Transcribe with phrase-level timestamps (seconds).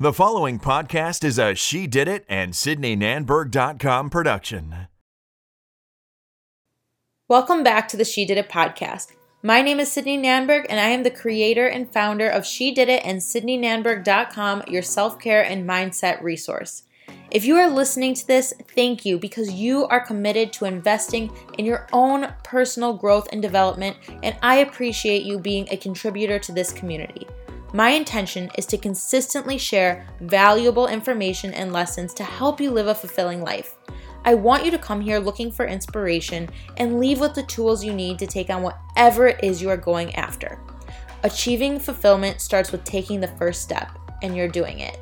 [0.00, 4.86] The following podcast is a She Did It and SydneyNanberg.com production.
[7.26, 9.08] Welcome back to the She Did It podcast.
[9.42, 12.88] My name is Sydney Nanberg, and I am the creator and founder of She Did
[12.88, 16.84] It and SydneyNanberg.com, your self care and mindset resource.
[17.32, 21.64] If you are listening to this, thank you because you are committed to investing in
[21.64, 26.72] your own personal growth and development, and I appreciate you being a contributor to this
[26.72, 27.26] community.
[27.74, 32.94] My intention is to consistently share valuable information and lessons to help you live a
[32.94, 33.76] fulfilling life.
[34.24, 36.48] I want you to come here looking for inspiration
[36.78, 39.76] and leave with the tools you need to take on whatever it is you are
[39.76, 40.58] going after.
[41.24, 43.90] Achieving fulfillment starts with taking the first step,
[44.22, 44.98] and you're doing it.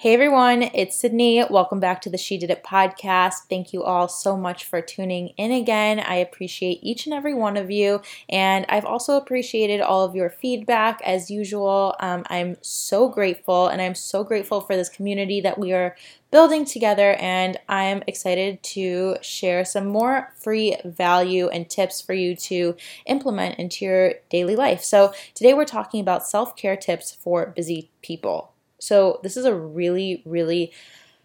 [0.00, 1.44] Hey everyone, it's Sydney.
[1.50, 3.40] Welcome back to the She Did It podcast.
[3.50, 6.00] Thank you all so much for tuning in again.
[6.00, 10.30] I appreciate each and every one of you, and I've also appreciated all of your
[10.30, 11.96] feedback as usual.
[12.00, 15.94] Um, I'm so grateful, and I'm so grateful for this community that we are
[16.30, 22.34] building together, and I'm excited to share some more free value and tips for you
[22.36, 24.82] to implement into your daily life.
[24.82, 28.54] So, today we're talking about self care tips for busy people.
[28.80, 30.72] So, this is a really, really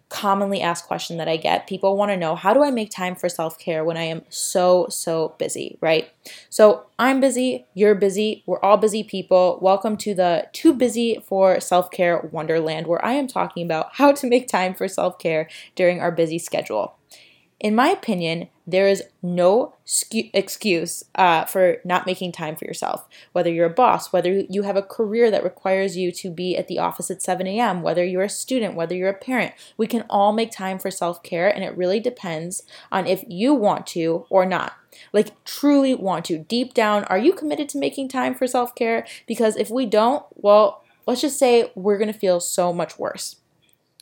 [0.09, 1.67] commonly asked question that I get.
[1.67, 4.23] People want to know how do I make time for self care when I am
[4.29, 6.09] so, so busy, right?
[6.49, 9.59] So I'm busy, you're busy, we're all busy people.
[9.61, 14.11] Welcome to the Too Busy for Self Care Wonderland, where I am talking about how
[14.13, 16.95] to make time for self care during our busy schedule.
[17.59, 19.75] In my opinion, there is no
[20.33, 23.07] excuse uh, for not making time for yourself.
[23.31, 26.67] Whether you're a boss, whether you have a career that requires you to be at
[26.67, 30.03] the office at 7 a.m., whether you're a student, whether you're a parent, we can
[30.09, 34.25] all make time for self care, and it really depends on if you want to
[34.29, 34.73] or not.
[35.11, 36.39] Like, truly want to.
[36.39, 39.05] Deep down, are you committed to making time for self care?
[39.27, 43.37] Because if we don't, well, let's just say we're gonna feel so much worse.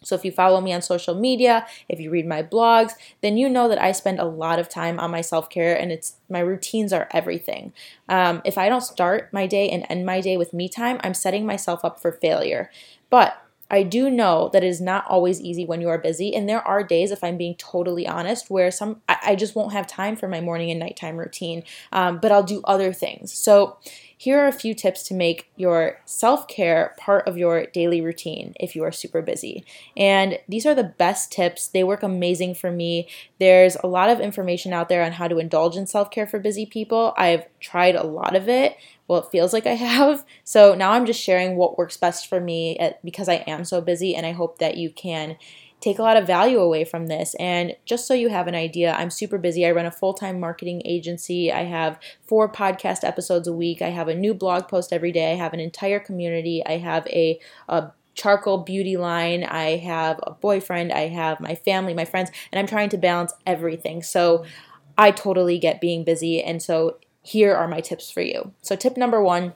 [0.04, 3.50] So, if you follow me on social media, if you read my blogs, then you
[3.50, 6.40] know that I spend a lot of time on my self care and it's my
[6.40, 7.74] routines are everything.
[8.10, 11.14] Um, if I don't start my day and end my day with me time, I'm
[11.14, 12.70] setting myself up for failure.
[13.10, 13.38] But
[13.74, 16.36] I do know that it is not always easy when you are busy.
[16.36, 19.74] And there are days, if I'm being totally honest, where some I, I just won't
[19.74, 23.34] have time for my morning and nighttime routine, um, but I'll do other things.
[23.34, 23.78] So
[24.18, 28.54] here are a few tips to make your self care part of your daily routine
[28.60, 29.66] if you are super busy.
[29.98, 31.68] And these are the best tips.
[31.68, 33.08] They work amazing for me.
[33.40, 36.40] There's a lot of information out there on how to indulge in self care for
[36.40, 37.14] busy people.
[37.18, 38.78] I've tried a lot of it.
[39.08, 40.26] Well, it feels like I have.
[40.44, 43.82] So now I'm just sharing what works best for me eh, because I am so
[43.82, 45.38] busy, and I hope that you can
[45.84, 47.36] take a lot of value away from this.
[47.40, 49.66] And just so you have an idea, I'm super busy.
[49.66, 51.52] I run a full time marketing agency.
[51.52, 53.82] I have four podcast episodes a week.
[53.82, 55.34] I have a new blog post every day.
[55.34, 56.64] I have an entire community.
[56.66, 59.44] I have a, a charcoal beauty line.
[59.44, 60.94] I have a boyfriend.
[60.94, 64.04] I have my family, my friends, and I'm trying to balance everything.
[64.04, 64.46] So
[64.98, 66.42] I totally get being busy.
[66.42, 68.54] And so here are my tips for you.
[68.62, 69.54] So, tip number one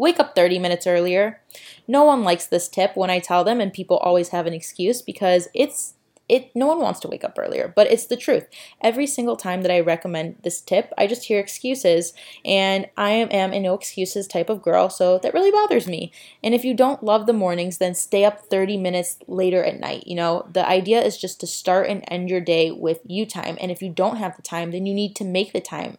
[0.00, 1.42] Wake up 30 minutes earlier.
[1.86, 5.02] No one likes this tip when I tell them, and people always have an excuse
[5.02, 5.92] because it's
[6.26, 8.46] it no one wants to wake up earlier, but it's the truth.
[8.80, 12.14] Every single time that I recommend this tip, I just hear excuses,
[12.46, 16.12] and I am a no excuses type of girl, so that really bothers me.
[16.42, 20.06] And if you don't love the mornings, then stay up 30 minutes later at night.
[20.06, 23.58] You know, the idea is just to start and end your day with you time,
[23.60, 25.98] and if you don't have the time, then you need to make the time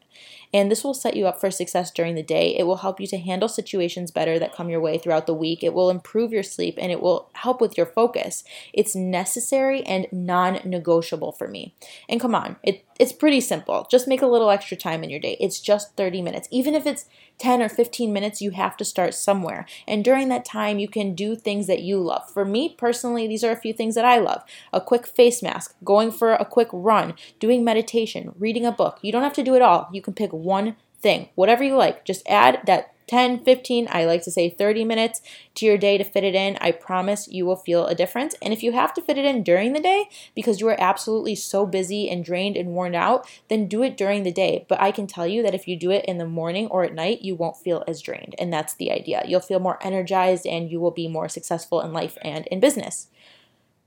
[0.53, 2.55] and this will set you up for success during the day.
[2.57, 5.63] It will help you to handle situations better that come your way throughout the week.
[5.63, 8.43] It will improve your sleep and it will help with your focus.
[8.73, 11.75] It's necessary and non negotiable for me.
[12.09, 13.87] And come on, it, it's pretty simple.
[13.89, 15.37] Just make a little extra time in your day.
[15.39, 16.47] It's just 30 minutes.
[16.51, 17.05] Even if it's
[17.41, 19.65] 10 or 15 minutes, you have to start somewhere.
[19.87, 22.29] And during that time, you can do things that you love.
[22.29, 25.75] For me personally, these are a few things that I love a quick face mask,
[25.83, 28.99] going for a quick run, doing meditation, reading a book.
[29.01, 29.89] You don't have to do it all.
[29.91, 32.05] You can pick one thing, whatever you like.
[32.05, 35.21] Just add that 10, 15, I like to say 30 minutes
[35.55, 36.57] to your day to fit it in.
[36.61, 38.35] I promise you will feel a difference.
[38.41, 41.35] And if you have to fit it in during the day because you are absolutely
[41.35, 44.65] so busy and drained and worn out, then do it during the day.
[44.69, 46.93] But I can tell you that if you do it in the morning or at
[46.93, 48.33] night, you won't feel as drained.
[48.39, 49.23] And that's the idea.
[49.27, 53.09] You'll feel more energized and you will be more successful in life and in business.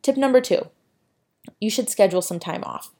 [0.02, 0.68] Tip number two
[1.60, 2.93] you should schedule some time off.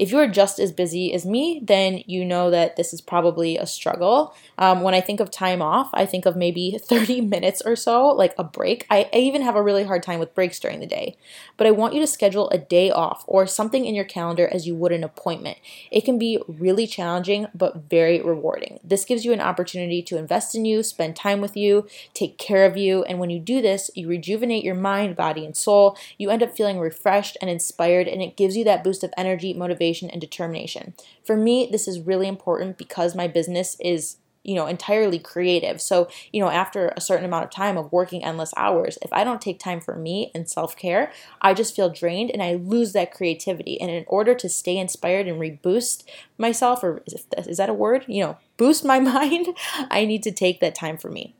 [0.00, 3.66] If you're just as busy as me, then you know that this is probably a
[3.66, 4.34] struggle.
[4.56, 8.06] Um, when I think of time off, I think of maybe 30 minutes or so,
[8.06, 8.86] like a break.
[8.88, 11.18] I, I even have a really hard time with breaks during the day.
[11.58, 14.66] But I want you to schedule a day off or something in your calendar as
[14.66, 15.58] you would an appointment.
[15.90, 18.80] It can be really challenging, but very rewarding.
[18.82, 22.64] This gives you an opportunity to invest in you, spend time with you, take care
[22.64, 23.02] of you.
[23.04, 25.94] And when you do this, you rejuvenate your mind, body, and soul.
[26.16, 29.52] You end up feeling refreshed and inspired, and it gives you that boost of energy,
[29.52, 30.94] motivation, and determination.
[31.24, 35.80] For me, this is really important because my business is you know entirely creative.
[35.80, 39.24] So you know after a certain amount of time of working endless hours if i
[39.24, 43.12] don't take time for me and self-care i just feel drained and i lose that
[43.12, 43.80] creativity.
[43.80, 46.04] And in order to stay inspired and reboost
[46.38, 48.04] myself or is that a word?
[48.08, 49.48] You know boost my mind
[49.90, 51.34] i need to take that time for me.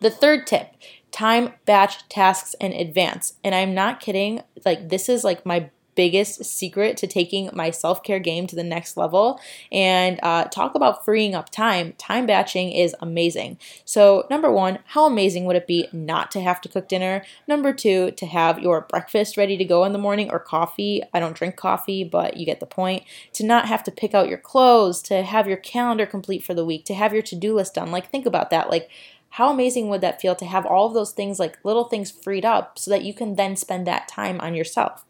[0.00, 0.68] The third tip
[1.10, 3.34] time batch tasks in advance.
[3.42, 8.02] And i'm not kidding like this is like my biggest secret to taking my self
[8.02, 9.40] care game to the next level.
[9.70, 11.94] And uh, talk about freeing up time.
[11.98, 13.58] Time batching is amazing.
[13.84, 17.24] So, number one, how amazing would it be not to have to cook dinner?
[17.46, 21.02] Number two, to have your breakfast ready to go in the morning or coffee.
[21.12, 23.04] I don't drink coffee, but you get the point.
[23.34, 26.64] To not have to pick out your clothes, to have your calendar complete for the
[26.64, 27.90] week, to have your to do list done.
[27.90, 28.70] Like, think about that.
[28.70, 28.90] Like,
[29.34, 32.44] how amazing would that feel to have all of those things, like little things, freed
[32.44, 35.04] up so that you can then spend that time on yourself?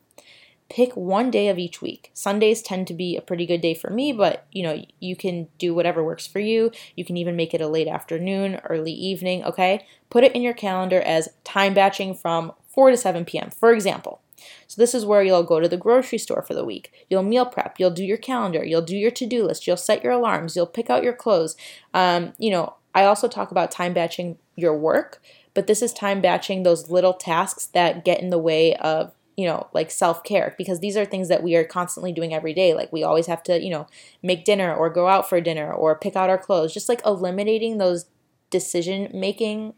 [0.71, 2.11] Pick one day of each week.
[2.15, 5.49] Sundays tend to be a pretty good day for me, but you know, you can
[5.59, 6.73] do whatever works for you.
[6.97, 9.87] You can even make it a late afternoon, early evening, okay?
[10.11, 13.51] Put it in your calendar as time batching from 4 to 7 p.m.
[13.51, 14.21] For example,
[14.67, 16.93] so this is where you'll go to the grocery store for the week.
[17.09, 17.79] You'll meal prep.
[17.79, 18.65] You'll do your calendar.
[18.65, 19.67] You'll do your to-do list.
[19.67, 20.57] You'll set your alarms.
[20.57, 21.57] You'll pick out your clothes.
[21.93, 25.23] Um, you know, I also talk about time batching your work,
[25.53, 29.47] but this is time batching those little tasks that get in the way of you
[29.47, 32.75] know, like self care, because these are things that we are constantly doing every day.
[32.75, 33.87] Like we always have to, you know,
[34.23, 36.73] make dinner or go out for dinner or pick out our clothes.
[36.73, 38.07] Just like eliminating those
[38.51, 39.75] decision making,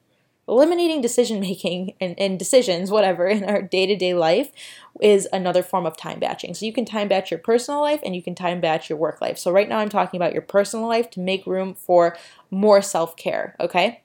[0.47, 4.53] eliminating decision making and, and decisions, whatever, in our day to day life
[5.01, 6.55] is another form of time batching.
[6.55, 9.21] So you can time batch your personal life and you can time batch your work
[9.21, 9.39] life.
[9.39, 12.17] So right now I'm talking about your personal life to make room for
[12.51, 14.03] more self care, okay?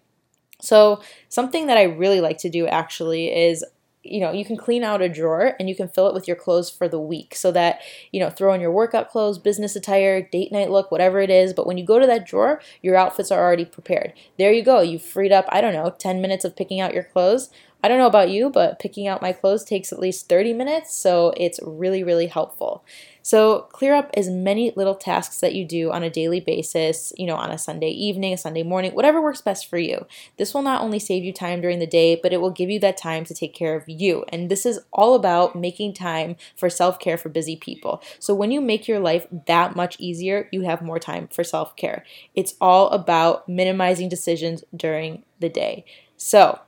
[0.61, 3.65] So, something that I really like to do actually is
[4.03, 6.35] you know, you can clean out a drawer and you can fill it with your
[6.35, 7.81] clothes for the week so that,
[8.11, 11.53] you know, throw in your workout clothes, business attire, date night look, whatever it is.
[11.53, 14.13] But when you go to that drawer, your outfits are already prepared.
[14.37, 14.81] There you go.
[14.81, 17.51] You've freed up, I don't know, 10 minutes of picking out your clothes.
[17.83, 20.95] I don't know about you, but picking out my clothes takes at least 30 minutes,
[20.95, 22.85] so it's really, really helpful.
[23.23, 27.25] So clear up as many little tasks that you do on a daily basis, you
[27.25, 30.05] know, on a Sunday evening, a Sunday morning, whatever works best for you.
[30.37, 32.79] This will not only save you time during the day, but it will give you
[32.79, 34.25] that time to take care of you.
[34.29, 38.01] And this is all about making time for self care for busy people.
[38.19, 41.75] So when you make your life that much easier, you have more time for self
[41.75, 42.03] care.
[42.35, 45.85] It's all about minimizing decisions during the day.
[46.17, 46.59] So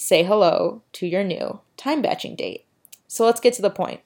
[0.00, 2.64] say hello to your new time batching date.
[3.06, 4.00] So let's get to the point.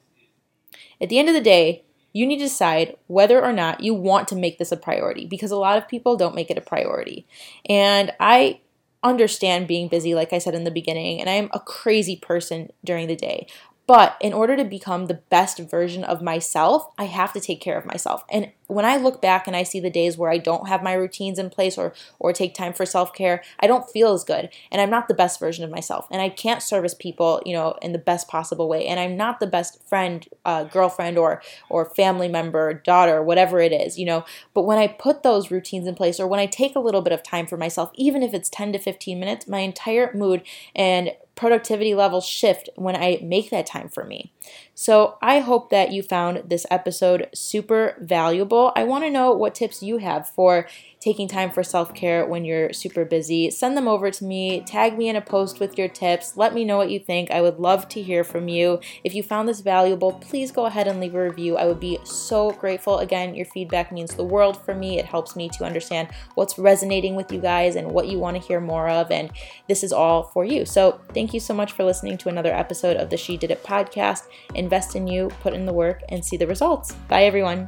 [0.99, 4.27] At the end of the day, you need to decide whether or not you want
[4.27, 7.25] to make this a priority because a lot of people don't make it a priority.
[7.69, 8.59] And I
[9.03, 12.71] understand being busy, like I said in the beginning, and I am a crazy person
[12.83, 13.47] during the day.
[13.87, 17.77] But in order to become the best version of myself, I have to take care
[17.77, 18.23] of myself.
[18.31, 20.93] And when I look back and I see the days where I don't have my
[20.93, 24.81] routines in place or or take time for self-care, I don't feel as good and
[24.81, 27.91] I'm not the best version of myself and I can't service people, you know, in
[27.91, 32.27] the best possible way and I'm not the best friend, uh, girlfriend or or family
[32.27, 34.25] member, daughter, whatever it is, you know.
[34.55, 37.13] But when I put those routines in place or when I take a little bit
[37.13, 40.41] of time for myself, even if it's 10 to 15 minutes, my entire mood
[40.75, 44.31] and productivity levels shift when I make that time for me.
[44.73, 48.71] So I hope that you found this episode super valuable.
[48.75, 50.67] I want to know what tips you have for
[51.05, 53.51] taking time for self care when you're super busy.
[53.51, 54.61] Send them over to me.
[54.61, 56.35] Tag me in a post with your tips.
[56.35, 57.29] Let me know what you think.
[57.29, 58.79] I would love to hear from you.
[59.03, 61.57] If you found this valuable, please go ahead and leave a review.
[61.57, 62.97] I would be so grateful.
[62.97, 64.97] Again, your feedback means the world for me.
[64.97, 68.47] It helps me to understand what's resonating with you guys and what you want to
[68.47, 69.11] hear more of.
[69.11, 69.31] And
[69.67, 70.65] this is all for you.
[70.65, 73.63] So thank you so much for listening to another episode of the She Did It
[73.63, 74.27] podcast.
[74.53, 76.93] Invest in you, put in the work, and see the results.
[77.09, 77.67] Bye, everyone.